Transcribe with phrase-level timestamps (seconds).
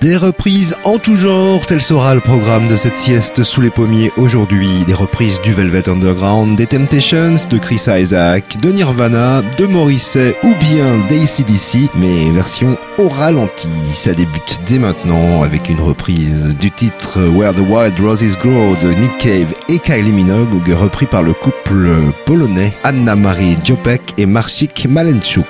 [0.00, 4.12] Des reprises en tout genre, tel sera le programme de cette sieste sous les pommiers
[4.18, 4.84] aujourd'hui.
[4.86, 10.52] Des reprises du Velvet Underground, des Temptations, de Chris Isaac, de Nirvana, de Morrissey ou
[10.60, 13.70] bien d'ACDC, mais version au ralenti.
[13.92, 18.92] Ça débute dès maintenant avec une reprise du titre Where the Wild Roses Grow de
[19.00, 21.90] Nick Cave et Kylie Minogue, repris par le couple
[22.26, 25.46] polonais Anna-Marie Diopek et Marcik Malenchuk.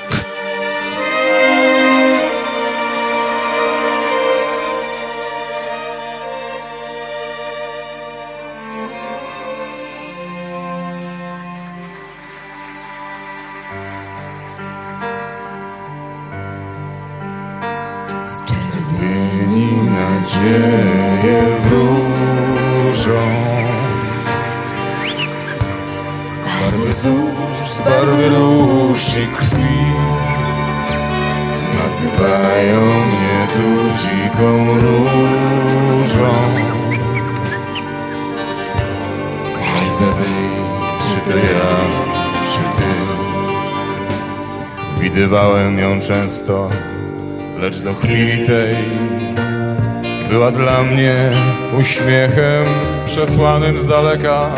[51.79, 52.67] Uśmiechem
[53.05, 54.51] przesłanym z daleka.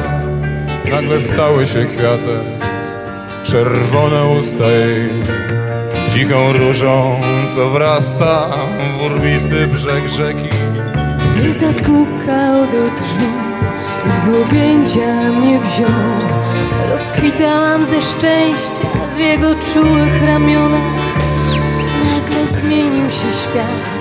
[0.91, 2.45] Nagle stały się kwiatem,
[3.43, 4.65] czerwone usta
[6.09, 8.49] dziką różą, co wrasta
[8.99, 10.49] w urwisty brzeg rzeki.
[11.33, 13.27] Gdy zapukał do drzwi
[14.07, 15.89] i w objęcia mnie wziął,
[16.91, 20.93] rozkwitałam ze szczęścia w jego czułych ramionach.
[22.05, 23.98] Nagle zmienił się świat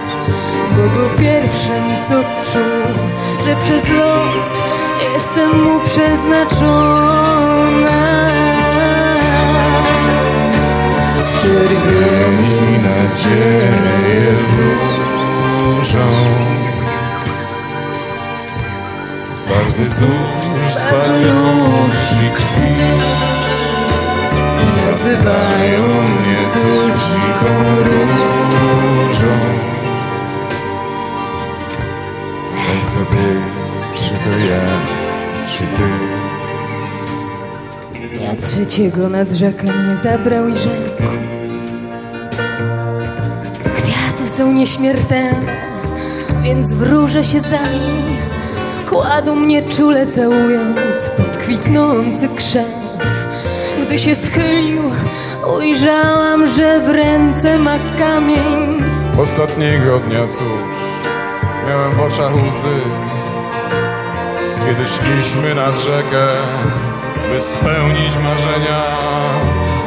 [0.72, 2.94] bo był pierwszym, co czuł,
[3.46, 4.58] że przez los
[5.14, 7.28] jestem mu przeznaczona.
[11.20, 16.08] Z czerwieni nadzieje wróżą
[19.26, 20.84] Z barwy zórz, z
[22.14, 22.76] i krwi
[24.88, 29.34] Nazywają mnie tu dziką różą
[32.88, 33.28] sobie,
[33.96, 34.62] czy to ja,
[35.46, 36.18] czy ty.
[38.24, 41.04] Ja trzeciego nad rzekę mnie zabrał i rzekł
[43.76, 45.54] Kwiaty są nieśmiertelne,
[46.44, 48.04] więc wróżę się za nim
[48.90, 52.88] Kładł mnie czule całując pod kwitnący krzew
[53.82, 54.82] Gdy się schylił,
[55.58, 58.84] ujrzałam, że w ręce ma kamień.
[59.18, 60.77] Ostatniego dnia cóż
[61.68, 62.80] miałem w oczach łzy.
[64.66, 66.28] Kiedy szliśmy nad rzekę,
[67.32, 68.98] by spełnić marzenia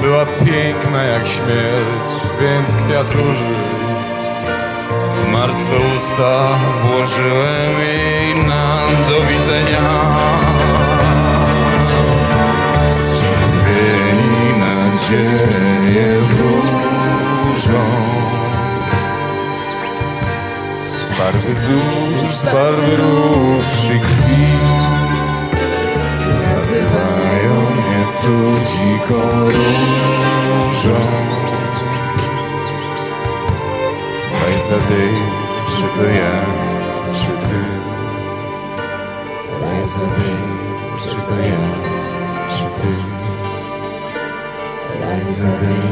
[0.03, 3.55] Była piękna jak śmierć, więc kwiat róży.
[5.15, 6.49] W martwe usta
[6.83, 9.91] włożyłem jej nam do widzenia.
[12.95, 18.20] Z czerwieni nadzieje wróżą
[21.21, 24.47] barwy zórz, z barwy róż i krwi
[26.43, 28.35] Nazywają mnie tu
[28.71, 31.01] dziką różą
[34.33, 35.15] Liza Day,
[35.69, 36.37] czy to ja,
[37.13, 37.61] czy ty?
[39.61, 40.39] Liza Day,
[40.99, 41.63] czy to ja,
[42.49, 42.93] czy ty?
[45.17, 45.91] Liza Day,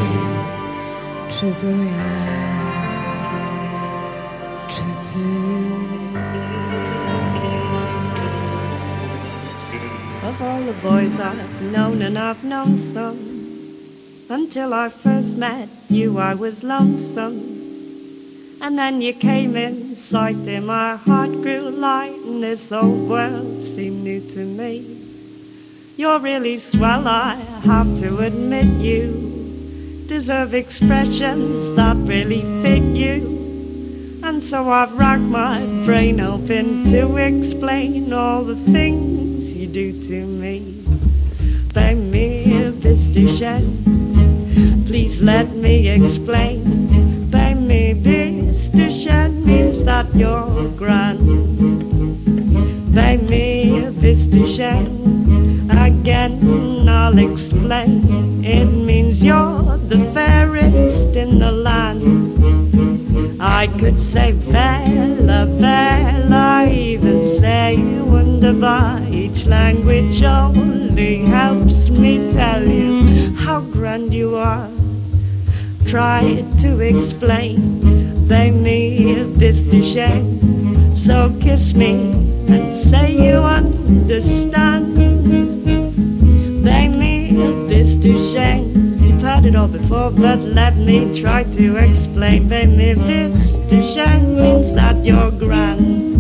[1.29, 2.58] czy to ja?
[4.69, 4.75] Of
[10.43, 13.17] all the boys I've known, and I've known some,
[14.29, 18.59] until I first met you, I was lonesome.
[18.61, 23.63] And then you came in sight, and my heart grew light, and this old world
[23.63, 24.85] seemed new to me.
[25.97, 33.38] You're really swell, I have to admit you deserve expressions that really fit you.
[34.29, 40.27] And so I've racked my brain open to explain all the things you do to
[40.27, 40.85] me.
[41.73, 42.45] By me,
[42.85, 43.25] Mr.
[44.87, 47.31] please let me explain.
[47.31, 47.95] By me.
[48.91, 51.25] Shen means that you're grand.
[52.95, 53.71] By me,
[54.03, 54.47] Mr.
[54.47, 58.45] Shen, again I'll explain.
[58.45, 62.98] It means you're the fairest in the land.
[63.41, 69.01] I could say Bella, Bella, even say wunderbar.
[69.11, 74.69] Each language only helps me tell you how grand you are.
[75.87, 80.97] Try to explain they me this to shame.
[80.97, 81.93] So kiss me
[82.49, 84.97] and say you understand.
[86.65, 87.31] They me
[87.69, 88.88] this to shame.
[89.29, 92.49] Heard it all before, but let me try to explain.
[92.49, 96.19] Baby, this to shame means that you're grand.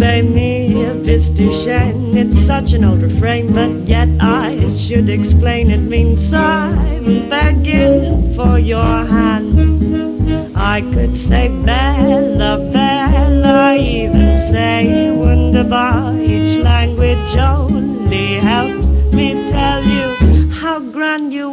[0.00, 0.74] Baby,
[1.04, 2.16] this to shame.
[2.16, 5.70] It's such an old refrain, but yet I should explain.
[5.70, 10.56] It means I'm begging for your hand.
[10.56, 16.16] I could say Bella, Bella, even say Wunderbar.
[16.20, 19.77] Each language only helps me tell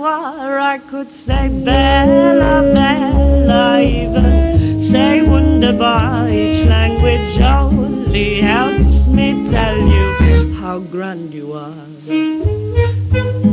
[0.05, 0.59] grand.
[0.59, 6.29] I could say Bella, Bella, even say Wunderbar.
[6.29, 13.44] Each language only helps me tell you how grand you are.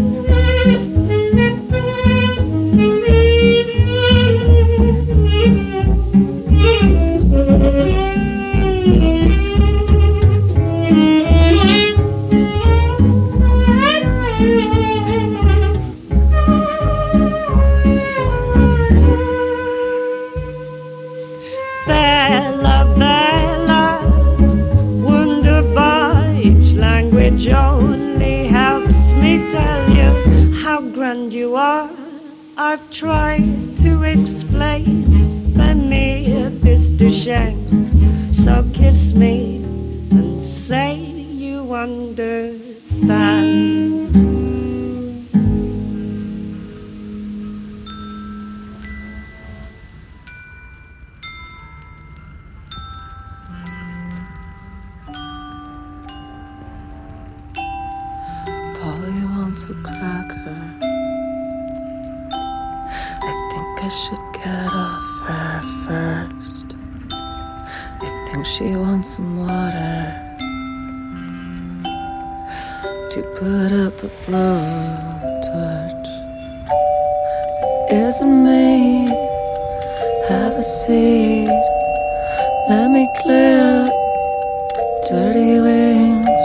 [32.73, 36.25] I've tried to explain, but me
[36.65, 38.33] is to shame.
[38.33, 39.57] So kiss me
[40.11, 43.72] and say you understand.
[77.93, 79.07] Isn't me?
[80.31, 81.47] Have a seat.
[82.71, 83.87] Let me clear
[85.09, 86.45] dirty wings.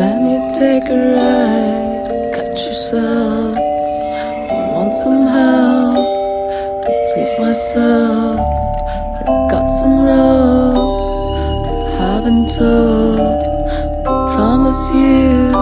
[0.00, 2.32] Let me take a ride.
[2.34, 3.58] Cut yourself.
[3.58, 6.20] I want some help
[7.20, 8.40] please myself.
[9.28, 11.00] I got some rope.
[11.84, 13.40] I haven't told.
[14.32, 15.52] Promise you.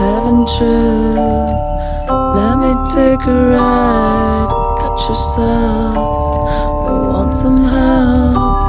[0.00, 1.69] Heaven true.
[2.10, 4.50] Let me take a ride.
[4.80, 5.96] Cut yourself.
[5.96, 8.59] I want some help.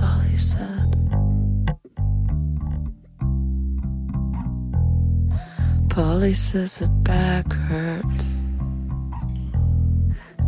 [0.00, 0.96] Polly said.
[5.88, 8.42] Polly says her back hurts.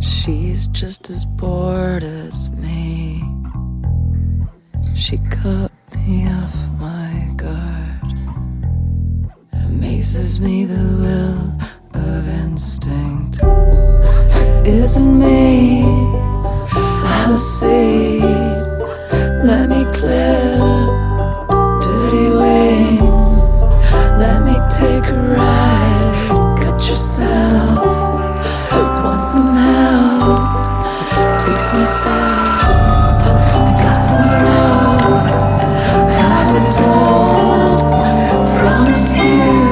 [0.01, 3.23] She's just as bored as me.
[4.95, 8.19] She cut me off my guard.
[9.53, 11.59] It amazes me the will
[11.95, 13.39] of instinct.
[14.69, 15.81] It isn't me.
[16.69, 18.38] Have a seat.
[19.49, 20.59] Let me clear
[21.81, 23.63] dirty wings.
[24.21, 26.59] Let me take a ride.
[26.61, 27.87] Cut yourself.
[29.03, 30.41] Want some help.
[31.41, 32.61] Please myself.
[33.55, 35.29] I got some rope.
[36.21, 37.81] Haven't told.
[38.61, 39.68] Promise you.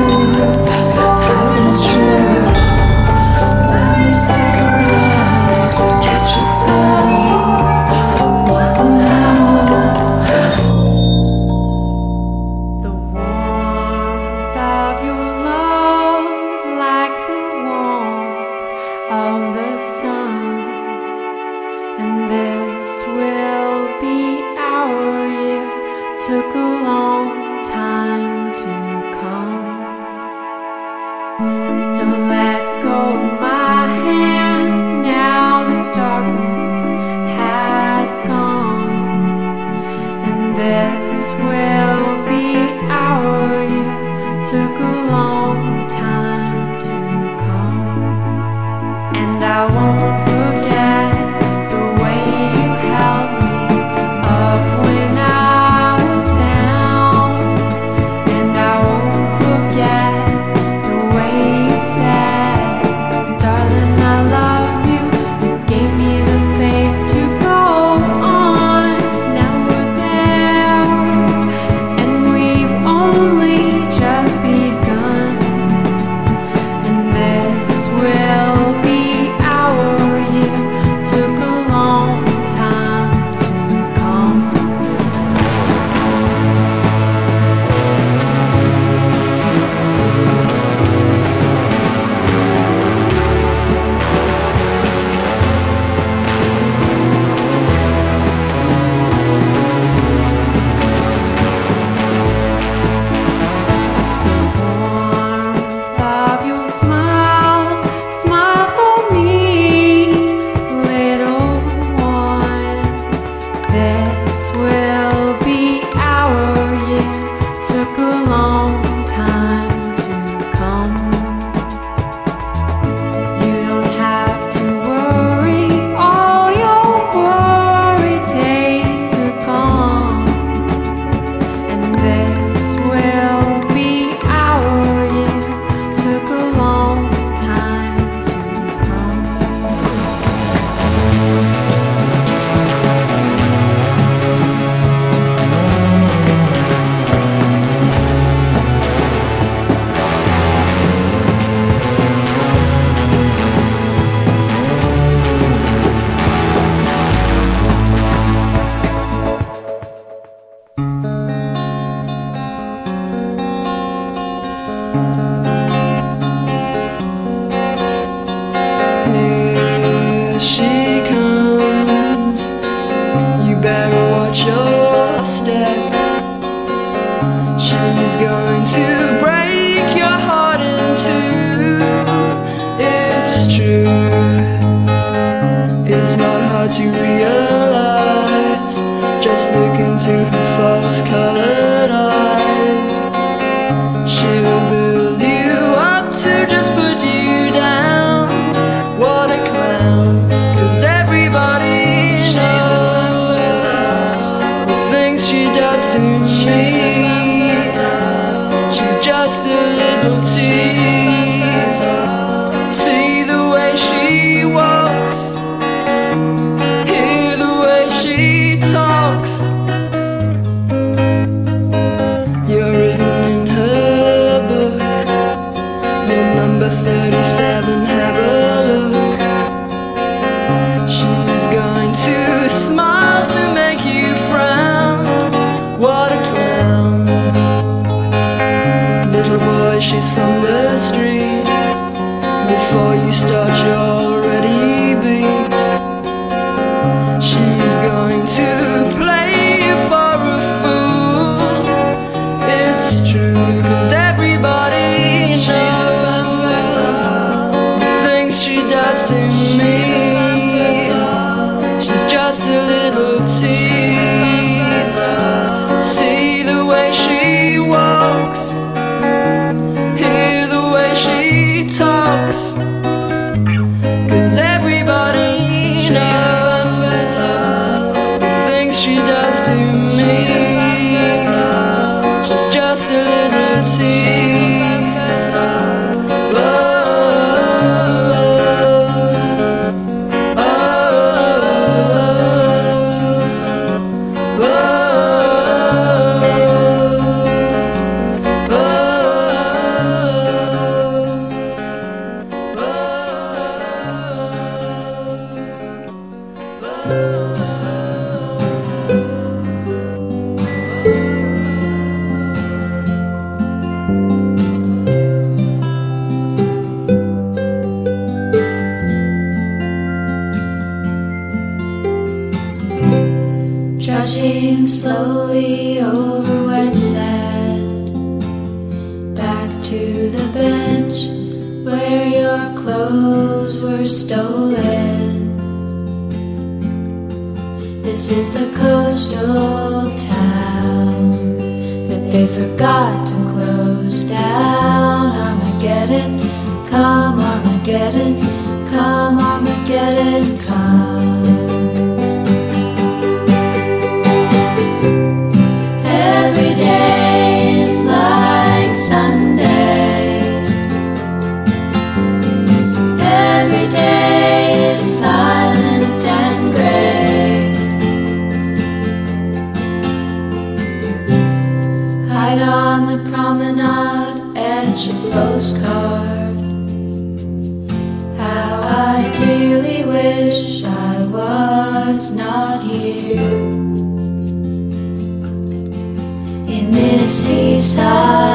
[387.06, 388.25] Seaside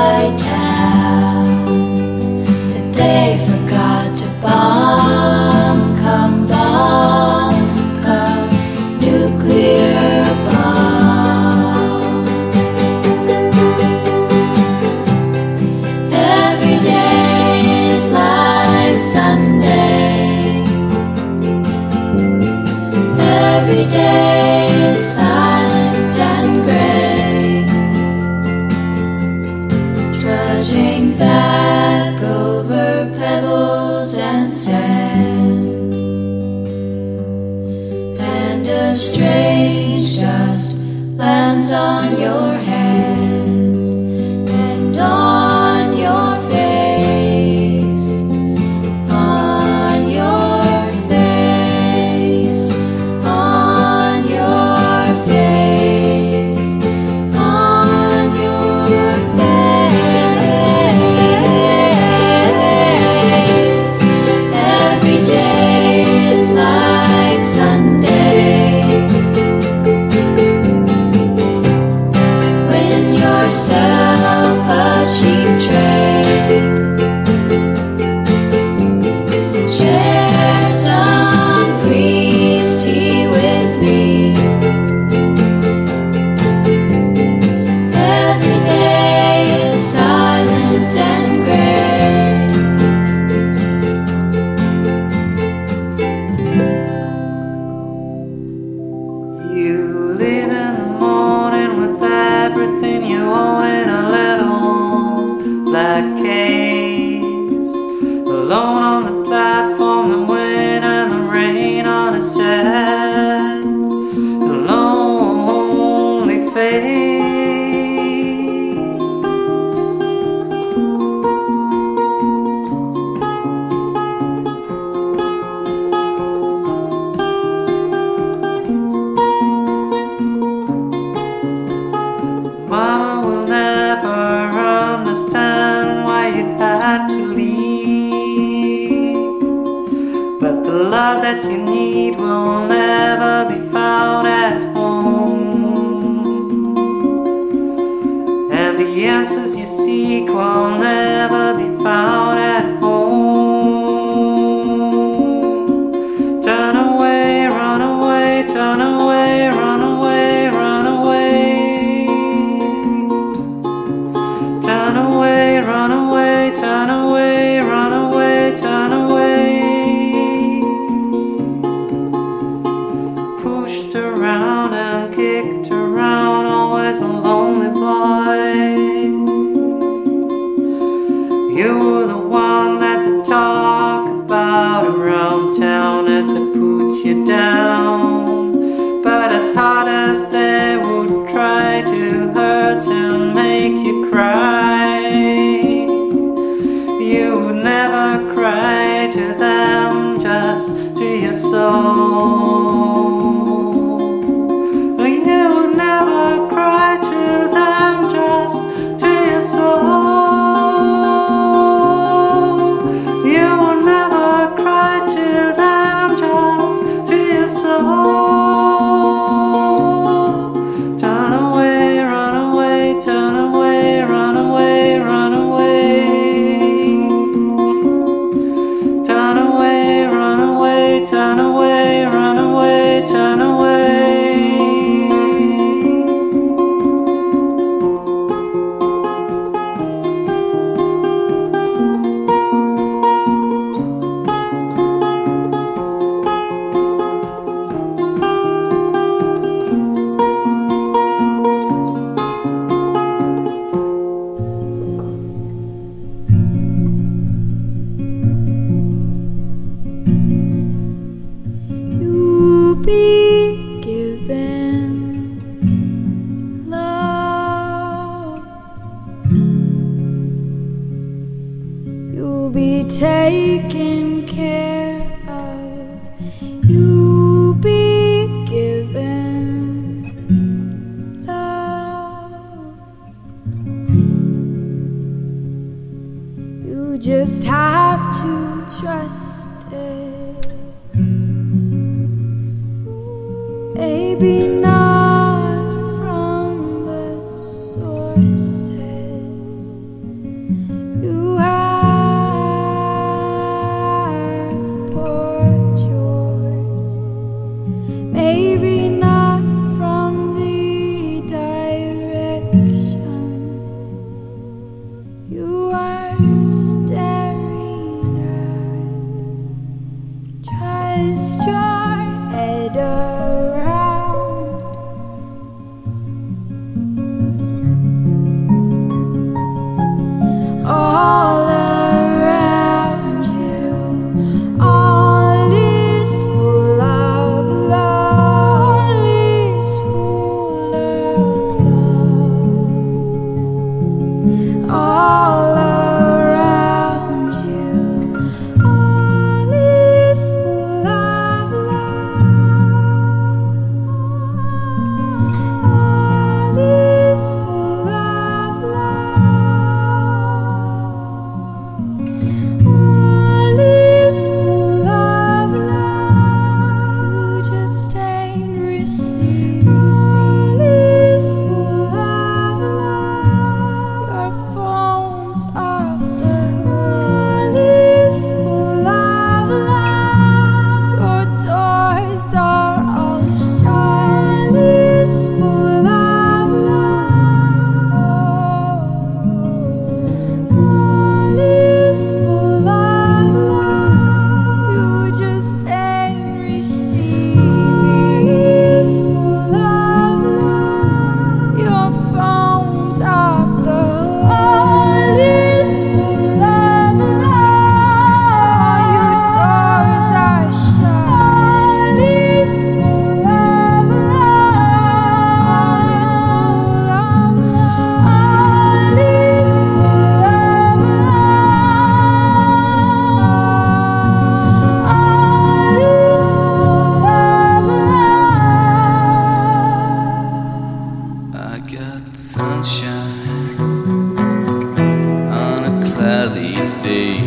[435.32, 437.18] on a cloudy day.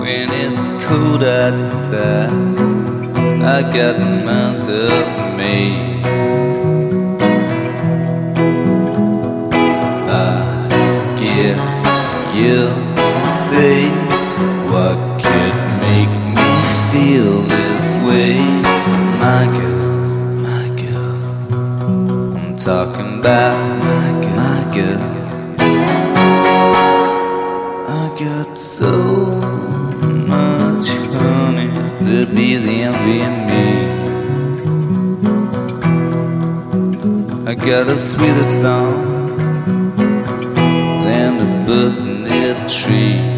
[0.00, 2.32] When it's cold outside,
[3.44, 6.02] I got a month of May.
[10.10, 11.84] I guess
[12.34, 13.89] you'll see.
[23.22, 25.02] my girl, my girl.
[27.88, 28.92] I got so
[30.26, 30.88] much
[31.20, 31.70] honey
[32.06, 33.66] the bees envying me.
[37.46, 39.36] I got a sweeter song
[41.04, 43.29] than the birds in the tree.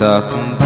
[0.00, 0.57] up.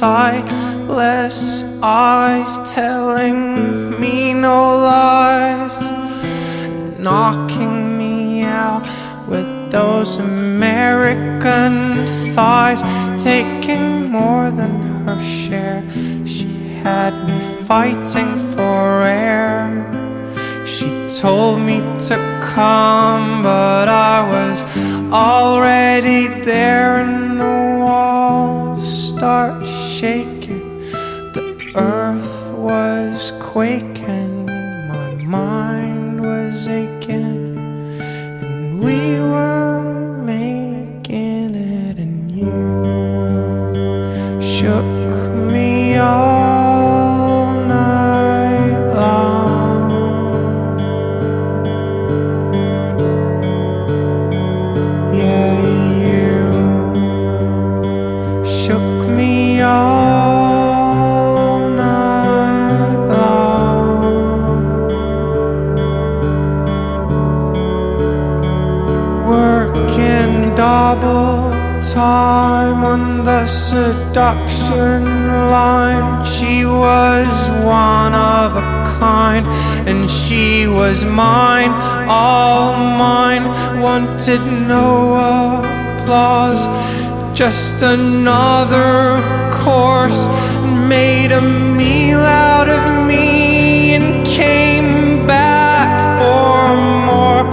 [0.00, 5.76] Sightless eyes telling me no lies
[6.98, 8.82] knocking me out
[9.28, 12.80] with those American thighs,
[13.22, 14.72] taking more than
[15.04, 15.84] her share.
[16.26, 16.48] She
[16.82, 19.84] had me fighting for air.
[20.66, 20.88] She
[21.20, 22.16] told me to
[22.54, 24.62] come, but I was
[25.12, 29.62] already there, and the walls start
[30.00, 30.80] shaking.
[31.34, 33.89] The earth was quaking,
[73.46, 75.04] seduction
[75.50, 76.24] line.
[76.24, 77.28] She was
[77.64, 78.66] one of a
[78.98, 79.46] kind,
[79.88, 81.70] and she was mine,
[82.08, 83.44] all mine.
[83.80, 86.62] Wanted no applause,
[87.36, 89.18] just another
[89.52, 90.20] course.
[90.88, 96.76] Made a meal out of me and came back for
[97.08, 97.44] more.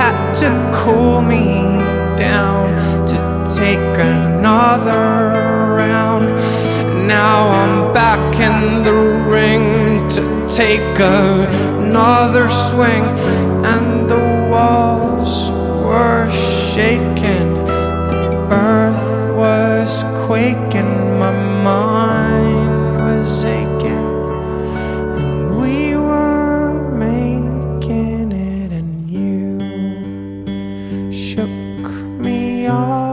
[0.00, 1.43] Had to cool me
[4.44, 5.32] another
[5.74, 6.26] round.
[7.08, 8.92] Now I'm back in the
[9.36, 10.22] ring to
[10.54, 13.04] take another swing,
[13.64, 15.50] and the walls
[15.82, 17.54] were shaking,
[18.10, 24.12] the earth was quaking, my mind was aching,
[25.20, 29.58] and we were making it, and you
[31.10, 31.48] shook
[32.20, 33.03] me all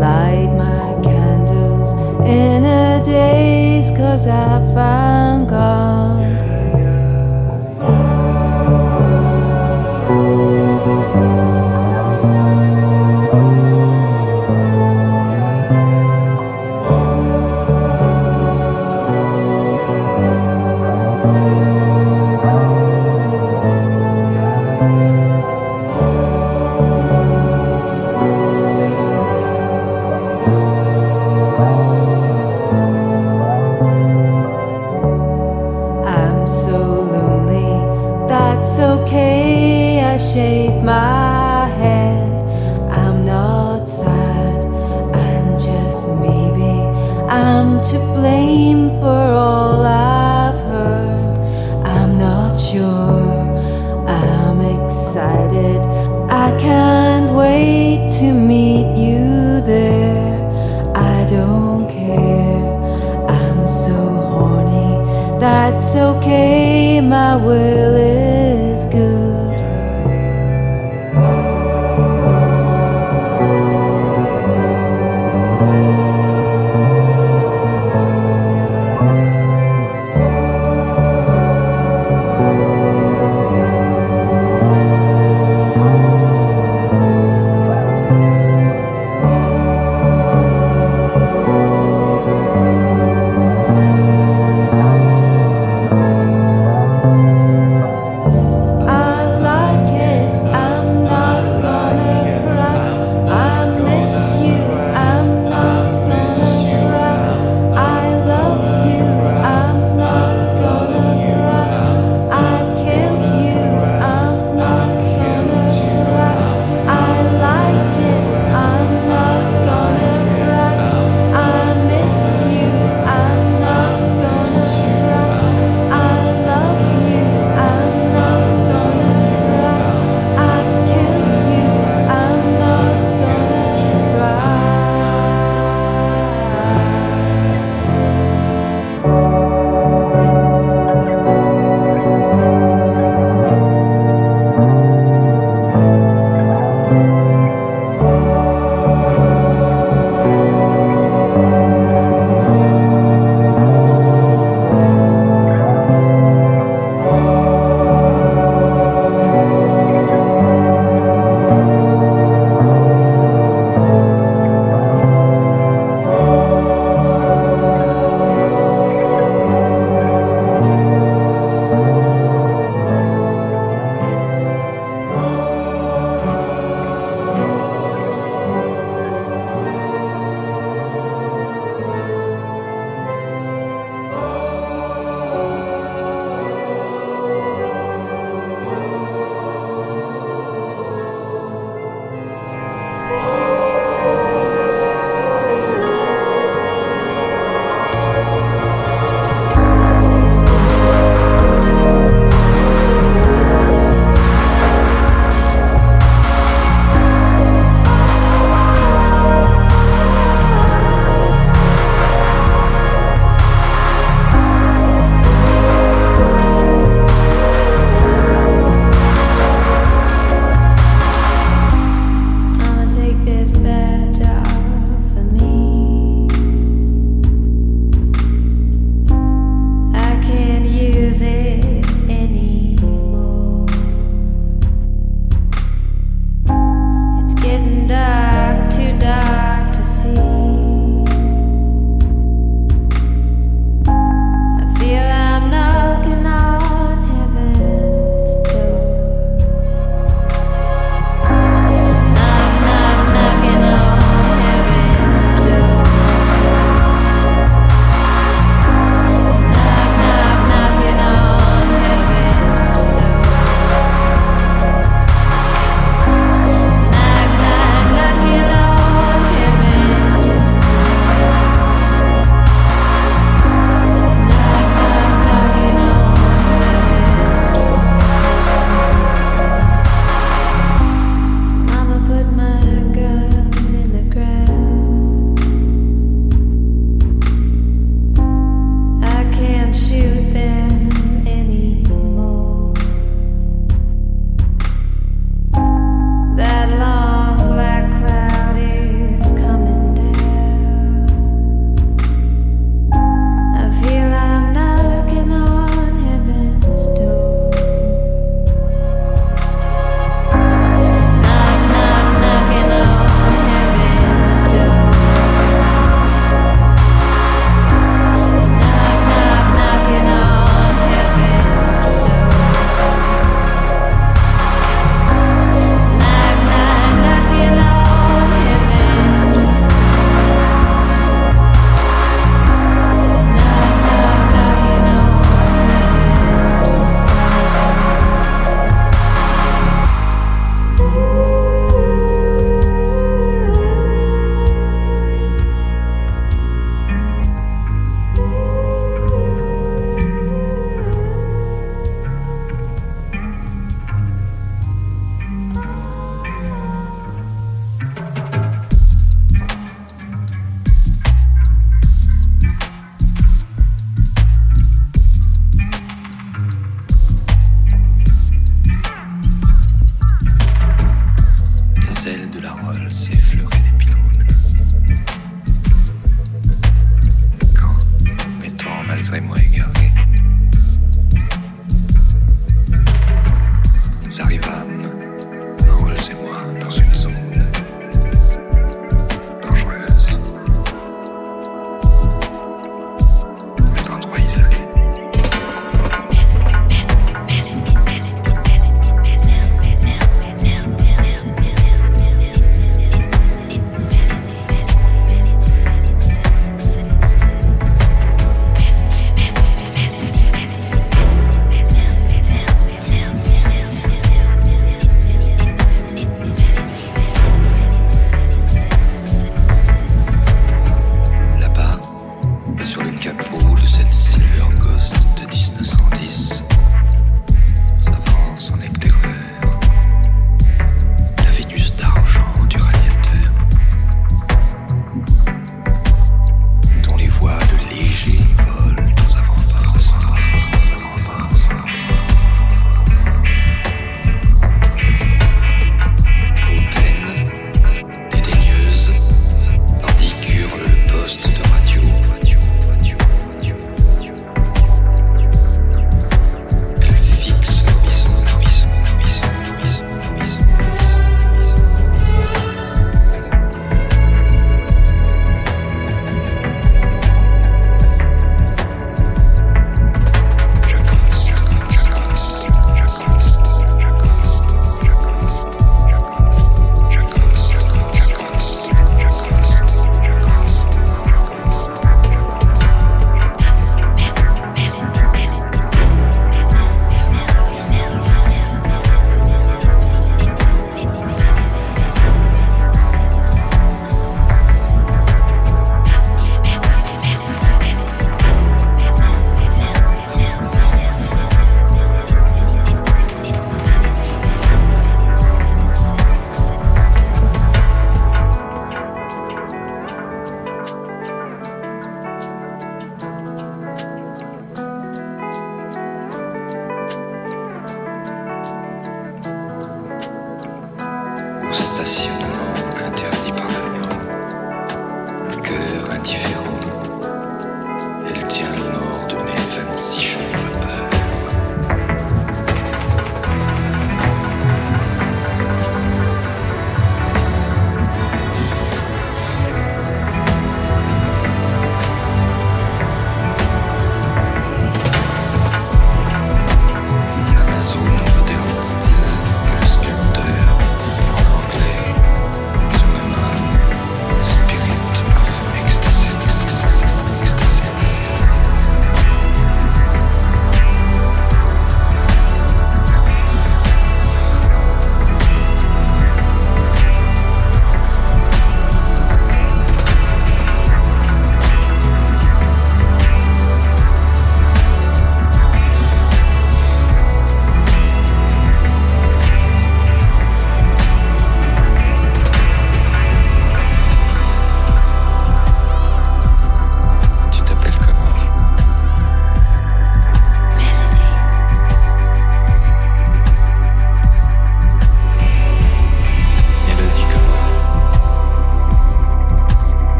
[0.00, 1.92] light my candles
[2.26, 5.79] in a daze, cause I found God.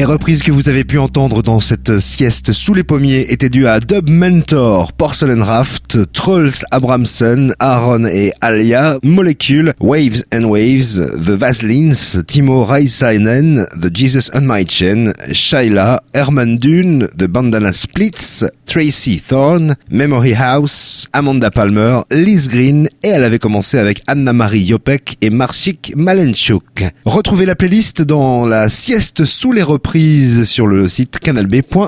[0.00, 3.66] Les reprises que vous avez pu entendre dans cette sieste sous les pommiers étaient dues
[3.66, 5.79] à Dub Mentor, Porcelain Raft,
[6.12, 14.30] Trolls Abramson, Aaron et Alia, Molecule, Waves and Waves, The Vaselines, Timo Raisainen, The Jesus
[14.34, 22.02] on My Chain, Shaila, Herman Dune, The Bandana Splits, Tracy Thorne, Memory House, Amanda Palmer,
[22.10, 26.84] Liz Green et elle avait commencé avec Anna-Marie Jopek et Marchik Malenchuk.
[27.04, 31.80] Retrouvez la playlist dans la sieste sous les reprises sur le site canalb.fr.